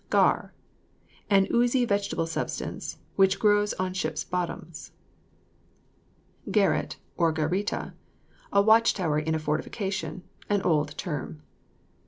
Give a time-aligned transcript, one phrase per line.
[0.09, 0.51] GARR.
[1.29, 4.93] An oozy vegetable substance which grows on ships' bottoms.
[6.49, 7.93] GARRET, OR GARITA.
[8.51, 11.43] A watch tower in a fortification; an old term.